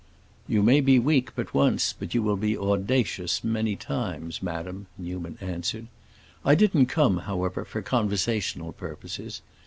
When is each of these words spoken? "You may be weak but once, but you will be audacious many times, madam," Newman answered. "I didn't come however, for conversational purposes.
"You 0.47 0.63
may 0.63 0.81
be 0.81 0.97
weak 0.97 1.29
but 1.35 1.53
once, 1.53 1.93
but 1.93 2.15
you 2.15 2.23
will 2.23 2.35
be 2.35 2.57
audacious 2.57 3.43
many 3.43 3.75
times, 3.75 4.41
madam," 4.41 4.87
Newman 4.97 5.37
answered. 5.39 5.85
"I 6.43 6.55
didn't 6.55 6.87
come 6.87 7.17
however, 7.19 7.63
for 7.65 7.83
conversational 7.83 8.71
purposes. 8.71 9.43